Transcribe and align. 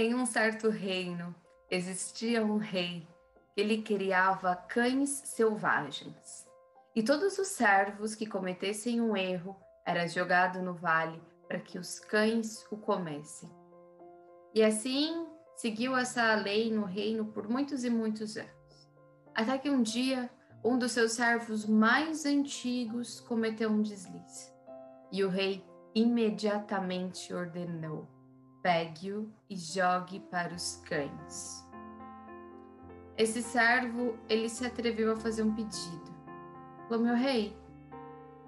Em 0.00 0.14
um 0.14 0.24
certo 0.24 0.70
reino 0.70 1.34
existia 1.70 2.42
um 2.42 2.56
rei 2.56 3.06
que 3.52 3.60
ele 3.60 3.82
criava 3.82 4.56
cães 4.56 5.10
selvagens. 5.10 6.48
E 6.96 7.02
todos 7.02 7.38
os 7.38 7.48
servos 7.48 8.14
que 8.14 8.24
cometessem 8.24 8.98
um 8.98 9.14
erro 9.14 9.54
era 9.84 10.08
jogado 10.08 10.62
no 10.62 10.72
vale 10.72 11.20
para 11.46 11.60
que 11.60 11.78
os 11.78 12.00
cães 12.00 12.64
o 12.72 12.78
comessem. 12.78 13.50
E 14.54 14.62
assim 14.62 15.26
seguiu 15.54 15.94
essa 15.94 16.34
lei 16.34 16.72
no 16.72 16.86
reino 16.86 17.26
por 17.26 17.46
muitos 17.46 17.84
e 17.84 17.90
muitos 17.90 18.38
anos. 18.38 18.90
Até 19.34 19.58
que 19.58 19.68
um 19.68 19.82
dia 19.82 20.30
um 20.64 20.78
dos 20.78 20.92
seus 20.92 21.12
servos 21.12 21.66
mais 21.66 22.24
antigos 22.24 23.20
cometeu 23.20 23.68
um 23.68 23.82
deslize. 23.82 24.50
E 25.12 25.22
o 25.22 25.28
rei 25.28 25.62
imediatamente 25.94 27.34
ordenou: 27.34 28.08
pegue-o 28.62 29.32
e 29.48 29.56
jogue 29.56 30.20
para 30.20 30.54
os 30.54 30.76
cães. 30.86 31.64
Esse 33.16 33.42
servo, 33.42 34.18
ele 34.28 34.48
se 34.48 34.64
atreveu 34.64 35.12
a 35.12 35.16
fazer 35.16 35.42
um 35.42 35.54
pedido. 35.54 36.10
Falou, 36.88 37.04
meu 37.04 37.14
rei, 37.14 37.56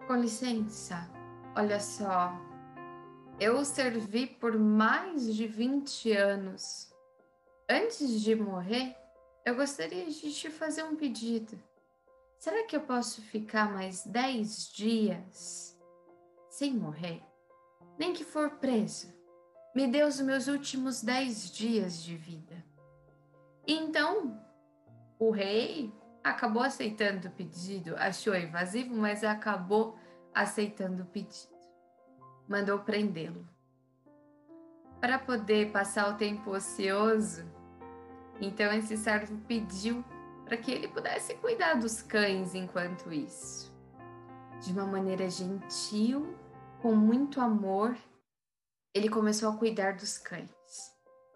com 0.07 0.15
licença, 0.17 1.09
olha 1.55 1.79
só, 1.79 2.33
eu 3.39 3.65
servi 3.65 4.27
por 4.27 4.59
mais 4.59 5.35
de 5.35 5.47
20 5.47 6.13
anos. 6.13 6.93
Antes 7.69 8.21
de 8.21 8.35
morrer, 8.35 8.97
eu 9.45 9.55
gostaria 9.55 10.07
de 10.07 10.33
te 10.33 10.51
fazer 10.51 10.85
um 10.85 10.97
pedido. 10.97 11.59
Será 12.39 12.65
que 12.65 12.75
eu 12.75 12.81
posso 12.81 13.23
ficar 13.23 13.73
mais 13.73 14.05
10 14.05 14.73
dias 14.73 15.79
sem 16.49 16.75
morrer? 16.75 17.23
Nem 17.99 18.13
que 18.13 18.25
for 18.25 18.51
preso 18.53 19.22
me 19.75 19.87
dê 19.87 20.03
os 20.05 20.21
meus 20.21 20.49
últimos 20.49 21.03
dez 21.03 21.51
dias 21.51 22.03
de 22.03 22.17
vida. 22.17 22.65
então, 23.67 24.41
o 25.19 25.31
rei 25.31 25.93
acabou 26.23 26.63
aceitando 26.63 27.29
o 27.29 27.31
pedido, 27.31 27.95
achou 27.97 28.35
invasivo, 28.35 28.95
mas 28.95 29.23
acabou 29.23 29.97
aceitando 30.35 31.05
o 31.05 31.07
pedido. 31.07 31.53
Mandou 32.49 32.81
prendê-lo. 32.81 33.47
Para 35.01 35.19
poder 35.19 35.71
passar 35.71 36.11
o 36.11 36.17
tempo 36.17 36.51
ocioso, 36.51 37.45
então 38.41 38.73
esse 38.73 38.97
servo 38.97 39.37
pediu 39.47 40.05
para 40.45 40.57
que 40.57 40.71
ele 40.71 40.89
pudesse 40.89 41.35
cuidar 41.37 41.75
dos 41.75 42.03
cães 42.03 42.55
enquanto 42.55 43.13
isso. 43.13 43.73
De 44.61 44.73
uma 44.73 44.87
maneira 44.87 45.29
gentil, 45.31 46.37
com 46.81 46.95
muito 46.95 47.41
amor 47.41 47.97
ele 48.95 49.09
começou 49.09 49.49
a 49.49 49.57
cuidar 49.57 49.95
dos 49.97 50.19
cães. 50.19 50.51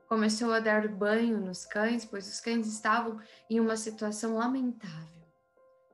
Começou 0.09 0.53
a 0.53 0.61
dar 0.61 0.87
banho 0.89 1.41
nos 1.41 1.65
cães, 1.65 2.05
pois 2.05 2.29
os 2.29 2.41
cães 2.41 2.67
estavam 2.67 3.19
em 3.51 3.59
uma 3.59 3.77
situação 3.77 4.37
lamentável. 4.37 5.27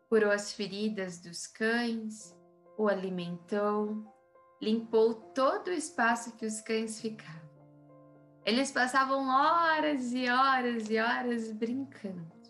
Curou 0.08 0.30
as 0.30 0.52
feridas 0.52 1.18
dos 1.18 1.46
cães, 1.46 2.36
o 2.76 2.88
alimentou, 2.88 4.04
limpou 4.60 5.14
todo 5.14 5.68
o 5.68 5.72
espaço 5.72 6.36
que 6.36 6.44
os 6.44 6.60
cães 6.60 7.00
ficavam. 7.00 7.40
Eles 8.44 8.70
passavam 8.72 9.28
horas 9.28 10.12
e 10.12 10.28
horas 10.28 10.90
e 10.90 10.98
horas 10.98 11.52
brincando. 11.52 12.42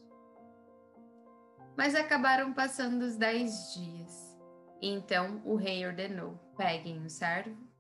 Mas 1.77 1.95
acabaram 1.95 2.53
passando 2.53 3.03
os 3.03 3.17
dez 3.17 3.75
dias. 3.75 4.37
Então 4.81 5.41
o 5.45 5.55
rei 5.55 5.87
ordenou: 5.87 6.35
peguem 6.57 7.05
o 7.05 7.11
servo 7.11 7.72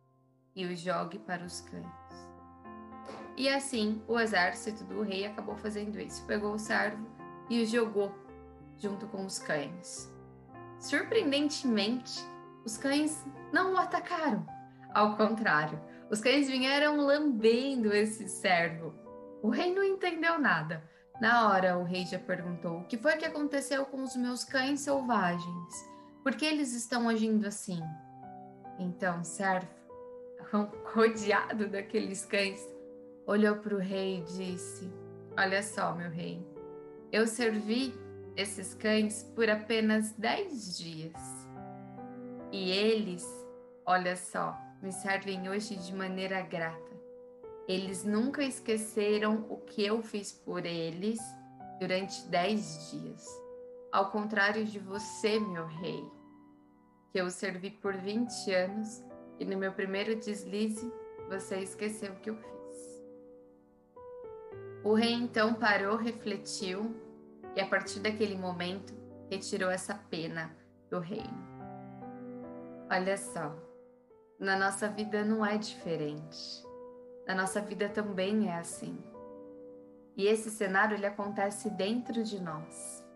e 0.55 0.67
o 0.67 0.77
jogue 0.77 1.19
para 1.19 1.45
os 1.45 1.61
cães. 1.61 1.87
E 3.37 3.49
assim 3.49 4.03
o 4.07 4.19
exército 4.19 4.85
do 4.85 5.03
rei 5.03 5.27
acabou 5.27 5.57
fazendo 5.57 5.99
isso. 5.99 6.25
Pegou 6.27 6.55
o 6.55 6.59
servo 6.59 7.07
e 7.49 7.63
o 7.63 7.67
jogou 7.67 8.15
junto 8.79 9.07
com 9.07 9.25
os 9.25 9.39
cães. 9.39 10.13
Surpreendentemente, 10.79 12.21
os 12.65 12.77
cães 12.77 13.25
não 13.53 13.75
o 13.75 13.79
atacaram. 13.79 14.47
Ao 14.93 15.17
contrário, 15.17 15.81
os 16.11 16.21
cães 16.21 16.49
vieram 16.49 16.97
lambendo 16.97 17.93
esse 17.95 18.29
servo. 18.29 18.95
O 19.43 19.49
rei 19.49 19.75
não 19.75 19.83
entendeu 19.83 20.39
nada. 20.39 20.83
Na 21.21 21.49
hora, 21.49 21.79
o 21.79 21.85
rei 21.85 22.05
já 22.05 22.19
perguntou: 22.19 22.81
O 22.81 22.85
que 22.85 22.99
foi 22.99 23.17
que 23.17 23.25
aconteceu 23.25 23.85
com 23.87 24.03
os 24.03 24.17
meus 24.17 24.45
cães 24.45 24.81
selvagens? 24.81 25.93
Por 26.23 26.35
que 26.35 26.45
eles 26.45 26.75
estão 26.75 27.09
agindo 27.09 27.47
assim? 27.47 27.81
Então, 28.79 29.25
servo, 29.25 29.69
rodeado 30.95 31.69
daqueles 31.69 32.25
cães, 32.25 32.61
olhou 33.27 33.57
para 33.57 33.75
o 33.75 33.79
rei 33.79 34.19
e 34.19 34.23
disse: 34.23 34.93
Olha 35.39 35.63
só, 35.63 35.95
meu 35.95 36.11
rei, 36.11 36.47
eu 37.11 37.27
servi 37.27 37.95
esses 38.37 38.75
cães 38.75 39.23
por 39.35 39.49
apenas 39.49 40.13
dez 40.13 40.77
dias. 40.79 41.13
E 42.51 42.71
eles, 42.71 43.27
olha 43.87 44.17
só, 44.17 44.57
me 44.83 44.93
servem 44.93 45.49
hoje 45.49 45.77
de 45.77 45.95
maneira 45.95 46.43
grata. 46.43 46.93
Eles 47.69 48.05
nunca 48.05 48.43
esqueceram 48.43 49.47
o 49.49 49.57
que 49.59 49.85
eu 49.85 50.03
fiz 50.03 50.33
por 50.33 50.67
eles 50.67 51.19
durante 51.79 52.27
dez 52.29 52.91
dias. 52.91 53.25
Ao 53.93 54.11
contrário 54.11 54.65
de 54.65 54.79
você, 54.79 55.39
meu 55.39 55.67
rei, 55.67 56.05
que 57.11 57.21
eu 57.21 57.31
servi 57.31 57.71
por 57.71 57.95
20 57.95 58.53
anos 58.53 59.03
e 59.39 59.45
no 59.45 59.57
meu 59.57 59.73
primeiro 59.73 60.17
deslize 60.17 60.93
você 61.29 61.59
esqueceu 61.59 62.13
o 62.13 62.17
que 62.17 62.31
eu 62.31 62.37
fiz. 62.37 62.53
O 64.85 64.95
rei 64.95 65.13
então 65.13 65.55
parou, 65.55 65.97
refletiu 65.97 66.95
e 67.55 67.61
a 67.61 67.67
partir 67.67 68.01
daquele 68.01 68.37
momento 68.37 68.93
retirou 69.31 69.71
essa 69.71 69.95
pena 69.95 70.55
do 70.91 70.99
reino. 70.99 71.53
Olha 72.91 73.17
só, 73.17 73.57
na 74.39 74.57
nossa 74.57 74.89
vida 74.89 75.25
não 75.25 75.47
é 75.47 75.57
diferente. 75.57 76.63
Na 77.27 77.35
nossa 77.35 77.61
vida 77.61 77.89
também 77.89 78.51
é 78.51 78.57
assim. 78.57 78.99
E 80.17 80.27
esse 80.27 80.51
cenário 80.51 80.97
ele 80.97 81.07
acontece 81.07 81.71
dentro 81.71 82.23
de 82.23 82.43
nós. 82.43 83.07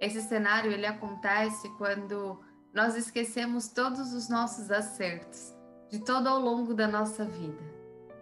Esse 0.00 0.22
cenário 0.22 0.70
ele 0.70 0.86
acontece 0.86 1.68
quando 1.76 2.40
nós 2.76 2.94
esquecemos 2.94 3.68
todos 3.68 4.12
os 4.12 4.28
nossos 4.28 4.70
acertos 4.70 5.56
de 5.88 5.98
todo 5.98 6.26
ao 6.26 6.38
longo 6.38 6.74
da 6.74 6.86
nossa 6.86 7.24
vida 7.24 7.64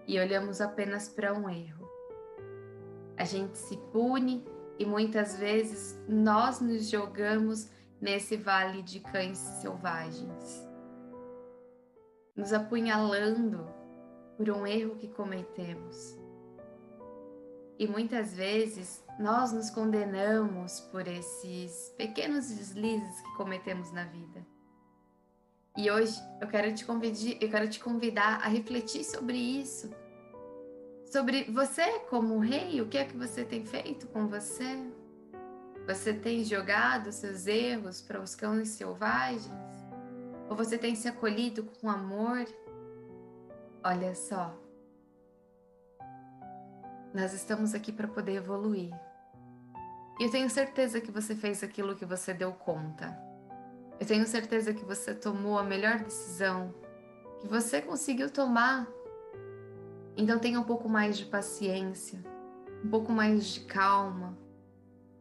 e 0.06 0.16
olhamos 0.16 0.60
apenas 0.60 1.08
para 1.08 1.34
um 1.34 1.50
erro. 1.50 1.90
A 3.16 3.24
gente 3.24 3.58
se 3.58 3.76
pune 3.90 4.44
e 4.78 4.86
muitas 4.86 5.36
vezes 5.36 6.00
nós 6.08 6.60
nos 6.60 6.88
jogamos 6.88 7.68
nesse 8.00 8.36
vale 8.36 8.80
de 8.82 9.00
cães 9.00 9.38
selvagens, 9.38 10.64
nos 12.36 12.52
apunhalando 12.52 13.66
por 14.36 14.48
um 14.50 14.64
erro 14.64 14.94
que 14.94 15.08
cometemos. 15.08 16.16
E 17.78 17.86
muitas 17.86 18.34
vezes 18.34 19.04
nós 19.18 19.52
nos 19.52 19.70
condenamos 19.70 20.80
por 20.80 21.06
esses 21.06 21.92
pequenos 21.96 22.48
deslizes 22.48 23.20
que 23.20 23.34
cometemos 23.36 23.90
na 23.92 24.04
vida. 24.04 24.44
E 25.76 25.90
hoje 25.90 26.16
eu 26.40 26.46
quero 26.46 26.72
te 26.72 26.84
convidar, 26.84 27.36
eu 27.40 27.50
quero 27.50 27.68
te 27.68 27.80
convidar 27.80 28.40
a 28.44 28.48
refletir 28.48 29.04
sobre 29.04 29.36
isso. 29.36 29.90
Sobre 31.06 31.44
você 31.44 32.00
como 32.10 32.38
rei, 32.38 32.80
o 32.80 32.88
que 32.88 32.98
é 32.98 33.04
que 33.04 33.16
você 33.16 33.44
tem 33.44 33.64
feito 33.64 34.06
com 34.08 34.28
você? 34.28 34.76
Você 35.86 36.14
tem 36.14 36.44
jogado 36.44 37.12
seus 37.12 37.46
erros 37.46 38.00
para 38.00 38.20
os 38.20 38.34
cães 38.34 38.68
selvagens? 38.68 39.52
Ou 40.48 40.56
você 40.56 40.78
tem 40.78 40.94
se 40.94 41.08
acolhido 41.08 41.64
com 41.80 41.90
amor? 41.90 42.46
Olha 43.82 44.14
só, 44.14 44.56
nós 47.14 47.32
estamos 47.32 47.74
aqui 47.74 47.92
para 47.92 48.08
poder 48.08 48.34
evoluir. 48.34 48.92
E 50.18 50.24
eu 50.24 50.30
tenho 50.30 50.50
certeza 50.50 51.00
que 51.00 51.12
você 51.12 51.34
fez 51.36 51.62
aquilo 51.62 51.94
que 51.94 52.04
você 52.04 52.34
deu 52.34 52.52
conta. 52.52 53.16
Eu 54.00 54.06
tenho 54.06 54.26
certeza 54.26 54.74
que 54.74 54.84
você 54.84 55.14
tomou 55.14 55.56
a 55.56 55.62
melhor 55.62 56.00
decisão, 56.00 56.74
que 57.40 57.46
você 57.46 57.80
conseguiu 57.80 58.28
tomar. 58.28 58.88
Então 60.16 60.40
tenha 60.40 60.58
um 60.58 60.64
pouco 60.64 60.88
mais 60.88 61.16
de 61.16 61.24
paciência, 61.24 62.20
um 62.84 62.88
pouco 62.88 63.12
mais 63.12 63.46
de 63.46 63.60
calma, 63.60 64.36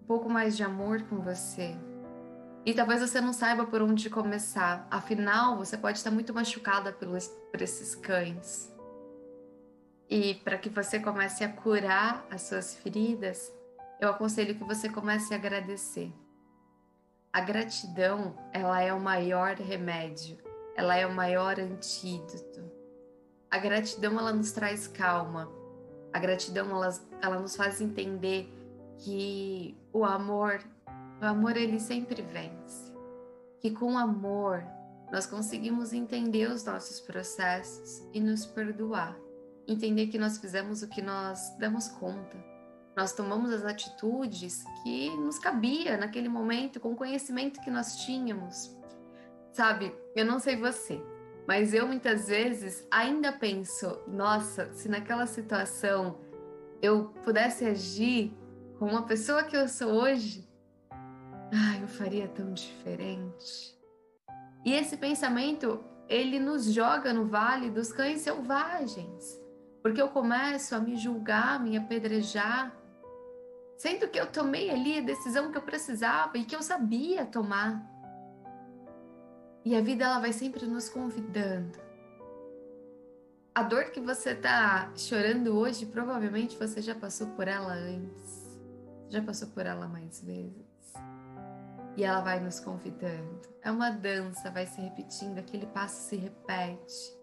um 0.01 0.05
pouco 0.05 0.27
mais 0.27 0.57
de 0.57 0.63
amor 0.63 1.03
com 1.03 1.19
você. 1.19 1.77
E 2.65 2.73
talvez 2.73 3.01
você 3.01 3.21
não 3.21 3.33
saiba 3.33 3.65
por 3.67 3.83
onde 3.83 4.09
começar, 4.09 4.87
afinal 4.89 5.57
você 5.57 5.77
pode 5.77 5.99
estar 5.99 6.09
muito 6.09 6.33
machucada 6.33 6.91
pelos, 6.91 7.27
por 7.51 7.61
esses 7.61 7.93
cães. 7.93 8.72
E 10.09 10.35
para 10.35 10.57
que 10.57 10.69
você 10.69 10.99
comece 10.99 11.43
a 11.43 11.49
curar 11.51 12.25
as 12.29 12.43
suas 12.43 12.75
feridas, 12.75 13.51
eu 13.99 14.09
aconselho 14.09 14.55
que 14.55 14.63
você 14.63 14.89
comece 14.89 15.33
a 15.33 15.37
agradecer. 15.37 16.11
A 17.31 17.41
gratidão, 17.41 18.35
ela 18.51 18.81
é 18.81 18.93
o 18.93 18.99
maior 18.99 19.55
remédio, 19.55 20.37
ela 20.75 20.95
é 20.95 21.05
o 21.05 21.13
maior 21.13 21.59
antídoto. 21.59 22.61
A 23.49 23.57
gratidão 23.57 24.19
ela 24.19 24.33
nos 24.33 24.51
traz 24.51 24.87
calma. 24.87 25.51
A 26.11 26.19
gratidão 26.19 26.69
ela, 26.69 26.89
ela 27.21 27.39
nos 27.39 27.55
faz 27.55 27.81
entender 27.81 28.51
que 28.97 29.77
o 29.91 30.05
amor, 30.05 30.59
o 31.21 31.25
amor 31.25 31.57
ele 31.57 31.79
sempre 31.79 32.21
vence. 32.21 32.91
Que 33.59 33.71
com 33.71 33.97
amor 33.97 34.63
nós 35.11 35.25
conseguimos 35.25 35.93
entender 35.93 36.49
os 36.49 36.63
nossos 36.65 36.99
processos 36.99 38.03
e 38.11 38.19
nos 38.19 38.45
perdoar. 38.45 39.15
Entender 39.67 40.07
que 40.07 40.17
nós 40.17 40.37
fizemos 40.37 40.83
o 40.83 40.89
que 40.89 41.01
nós 41.01 41.55
damos 41.57 41.87
conta. 41.87 42.37
Nós 42.95 43.13
tomamos 43.13 43.51
as 43.51 43.65
atitudes 43.65 44.63
que 44.83 45.09
nos 45.17 45.39
cabia 45.39 45.97
naquele 45.97 46.29
momento, 46.29 46.79
com 46.79 46.91
o 46.91 46.95
conhecimento 46.95 47.61
que 47.61 47.71
nós 47.71 47.97
tínhamos. 47.97 48.75
Sabe, 49.51 49.95
eu 50.15 50.25
não 50.25 50.39
sei 50.39 50.55
você, 50.55 51.01
mas 51.47 51.73
eu 51.73 51.87
muitas 51.87 52.27
vezes 52.27 52.85
ainda 52.91 53.31
penso, 53.31 53.99
nossa, 54.07 54.71
se 54.73 54.87
naquela 54.89 55.25
situação 55.25 56.19
eu 56.81 57.09
pudesse 57.23 57.65
agir 57.65 58.35
com 58.77 58.85
uma 58.85 59.05
pessoa 59.05 59.43
que 59.43 59.55
eu 59.55 59.67
sou 59.67 59.91
hoje, 59.91 60.47
ai, 60.91 61.81
eu 61.81 61.87
faria 61.87 62.27
tão 62.27 62.53
diferente. 62.53 63.77
E 64.65 64.73
esse 64.73 64.97
pensamento, 64.97 65.83
ele 66.07 66.39
nos 66.39 66.65
joga 66.71 67.13
no 67.13 67.25
vale 67.25 67.69
dos 67.69 67.91
cães 67.91 68.21
selvagens, 68.21 69.39
porque 69.83 70.01
eu 70.01 70.07
começo 70.07 70.73
a 70.73 70.79
me 70.79 70.95
julgar, 70.95 71.59
me 71.59 71.75
apedrejar, 71.75 72.73
sendo 73.77 74.07
que 74.07 74.17
eu 74.17 74.25
tomei 74.25 74.69
ali 74.69 74.97
a 74.97 75.01
decisão 75.01 75.51
que 75.51 75.57
eu 75.57 75.61
precisava 75.61 76.37
e 76.37 76.45
que 76.45 76.55
eu 76.55 76.63
sabia 76.63 77.25
tomar. 77.25 77.85
E 79.65 79.75
a 79.75 79.81
vida 79.81 80.05
ela 80.05 80.19
vai 80.19 80.31
sempre 80.31 80.65
nos 80.65 80.87
convidando. 80.87 81.77
A 83.53 83.61
dor 83.61 83.91
que 83.91 83.99
você 83.99 84.31
está 84.31 84.89
chorando 84.95 85.57
hoje, 85.57 85.85
provavelmente 85.85 86.57
você 86.57 86.81
já 86.81 86.95
passou 86.95 87.27
por 87.27 87.47
ela 87.49 87.73
antes. 87.73 88.57
Já 89.09 89.21
passou 89.21 89.49
por 89.49 89.65
ela 89.65 89.87
mais 89.87 90.21
vezes. 90.21 90.93
E 91.97 92.05
ela 92.05 92.21
vai 92.21 92.39
nos 92.39 92.59
convidando. 92.59 93.41
É 93.61 93.69
uma 93.69 93.89
dança, 93.89 94.49
vai 94.49 94.65
se 94.65 94.79
repetindo, 94.79 95.39
aquele 95.39 95.67
passo 95.67 96.09
se 96.09 96.15
repete. 96.15 97.21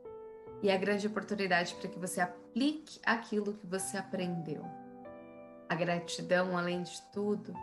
E 0.63 0.69
é 0.69 0.75
a 0.75 0.79
grande 0.79 1.07
oportunidade 1.07 1.75
para 1.75 1.89
que 1.89 1.99
você 1.99 2.21
aplique 2.51 3.01
aquilo 3.07 3.55
que 3.55 3.67
você 3.67 3.97
aprendeu. 3.97 4.65
A 5.69 5.75
gratidão, 5.75 6.59
além 6.59 6.83
de 6.83 7.01
tudo, 7.13 7.55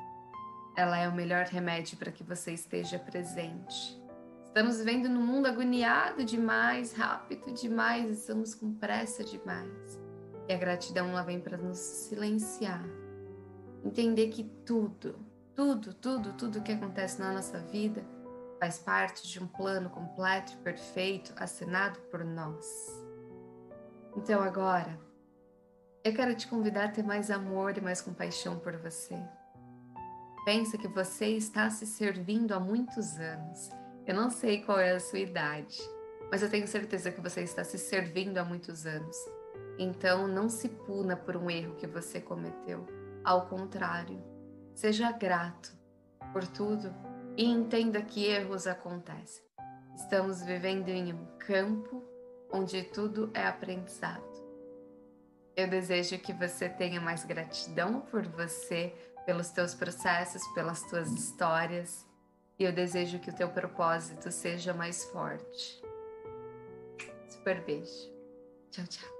ela 0.76 0.98
é 0.98 1.08
o 1.08 1.16
melhor 1.16 1.46
remédio 1.46 1.98
para 1.98 2.12
que 2.12 2.24
você 2.24 2.54
esteja 2.54 2.98
presente 2.98 3.98
Estamos 4.58 4.80
vivendo 4.80 5.08
num 5.08 5.24
mundo 5.24 5.46
agoniado 5.46 6.24
demais, 6.24 6.92
rápido 6.92 7.54
demais, 7.54 8.10
estamos 8.10 8.56
com 8.56 8.74
pressa 8.74 9.24
demais. 9.24 10.00
E 10.50 10.52
a 10.52 10.58
gratidão 10.58 11.10
ela 11.10 11.22
vem 11.22 11.40
para 11.40 11.58
nos 11.58 11.78
silenciar. 11.78 12.84
Entender 13.86 14.30
que 14.30 14.44
tudo, 14.66 15.20
tudo, 15.54 15.94
tudo, 15.94 16.34
tudo 16.34 16.64
que 16.64 16.72
acontece 16.72 17.20
na 17.20 17.34
nossa 17.34 17.60
vida 17.60 18.04
faz 18.60 18.80
parte 18.80 19.28
de 19.28 19.40
um 19.40 19.46
plano 19.46 19.92
completo 19.92 20.54
e 20.54 20.64
perfeito 20.64 21.36
assinado 21.38 22.00
por 22.10 22.26
nós. 22.26 23.07
Então 24.18 24.42
agora, 24.42 25.00
eu 26.04 26.14
quero 26.14 26.36
te 26.36 26.48
convidar 26.48 26.86
a 26.86 26.92
ter 26.92 27.04
mais 27.04 27.32
amor 27.32 27.78
e 27.78 27.82
mais 27.82 28.02
compaixão 28.02 28.60
por 28.60 28.76
você. 28.76 29.16
Pensa 30.44 30.78
que 30.78 30.88
você 30.90 31.28
está 31.28 31.70
se 31.70 31.86
servindo 31.86 32.52
há 32.52 32.60
muitos 32.60 33.18
anos 33.18 33.70
eu 34.08 34.16
não 34.16 34.30
sei 34.30 34.64
qual 34.64 34.80
é 34.80 34.92
a 34.92 35.02
sua 35.02 35.20
idade, 35.20 35.78
mas 36.32 36.42
eu 36.42 36.50
tenho 36.50 36.66
certeza 36.66 37.12
que 37.12 37.20
você 37.20 37.42
está 37.42 37.62
se 37.66 37.78
servindo 37.78 38.38
há 38.38 38.46
muitos 38.46 38.86
anos. 38.86 39.18
Então, 39.78 40.30
não 40.30 40.48
se 40.48 40.70
puna 40.70 41.18
por 41.18 41.36
um 41.36 41.52
erro 41.52 41.76
que 41.76 41.86
você 41.86 42.22
cometeu. 42.22 42.86
Ao 43.22 43.48
contrário, 43.48 44.24
seja 44.74 45.12
grato 45.12 45.76
por 46.32 46.48
tudo 46.48 46.96
e 47.36 47.44
entenda 47.44 48.02
que 48.02 48.26
erros 48.26 48.66
acontecem. 48.66 49.44
Estamos 49.94 50.42
vivendo 50.42 50.88
em 50.88 51.12
um 51.12 51.26
campo 51.38 52.02
onde 52.52 52.84
tudo 52.84 53.30
é 53.34 53.46
aprendizado. 53.46 54.26
Eu 55.56 55.68
desejo 55.68 56.20
que 56.20 56.34
você 56.34 56.70
tenha 56.70 57.02
mais 57.02 57.26
gratidão 57.26 58.02
por 58.02 58.28
você, 58.28 58.94
pelos 59.26 59.50
teus 59.50 59.74
processos, 59.74 60.46
pelas 60.54 60.84
tuas 60.84 61.12
histórias 61.12 62.08
e 62.60 62.64
eu 62.64 62.72
desejo 62.72 63.20
que 63.20 63.30
o 63.30 63.36
teu 63.36 63.50
propósito 63.50 64.32
seja 64.32 64.74
mais 64.74 65.04
forte. 65.06 65.82
Super 67.28 67.64
beijo. 67.64 68.12
Tchau, 68.72 68.86
tchau. 68.88 69.17